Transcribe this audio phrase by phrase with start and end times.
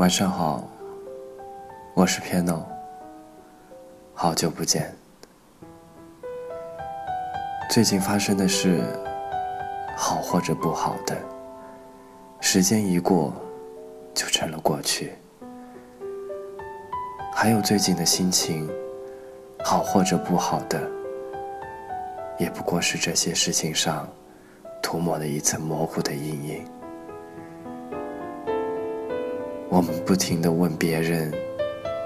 [0.00, 0.66] 晚上好，
[1.92, 2.62] 我是 Piano，
[4.14, 4.96] 好久不见。
[7.68, 8.82] 最近发生的事，
[9.98, 11.14] 好或者不好的，
[12.40, 13.30] 时间一过，
[14.14, 15.12] 就成了过去。
[17.34, 18.66] 还有最近的心情，
[19.62, 20.80] 好或者不好的，
[22.38, 24.08] 也不过是这些事情上
[24.82, 26.79] 涂抹了一层模糊的阴影。
[29.70, 31.32] 我们不停的问别人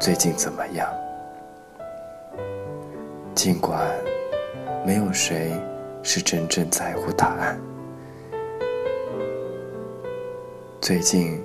[0.00, 0.88] 最近怎么样，
[3.34, 3.84] 尽管
[4.86, 5.52] 没有谁
[6.00, 7.60] 是真正在乎答案。
[10.80, 11.42] 最近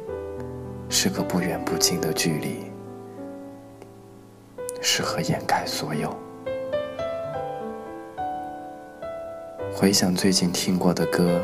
[0.87, 2.71] 是个不远不近的距离，
[4.81, 6.15] 适合掩盖所有。
[9.75, 11.41] 回想最近听过的歌，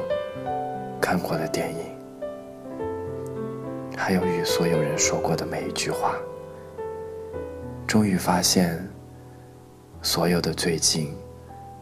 [1.01, 1.98] 看过的电影。
[4.01, 6.15] 还有与所有人说过的每一句话，
[7.85, 8.81] 终于发现，
[10.01, 11.13] 所有的最近，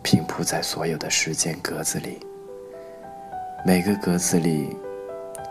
[0.02, 2.20] 平铺在所有的时间格子里，
[3.64, 4.76] 每个格子里，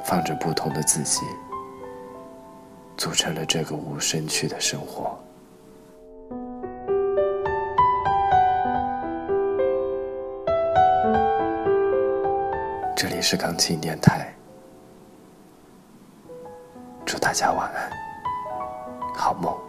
[0.04, 1.22] 放着不同的自己，
[2.96, 5.16] 组成了这个无声区的生活。
[12.96, 14.32] 这里是钢琴电台。
[17.26, 17.90] 大家晚安，
[19.16, 19.65] 好梦。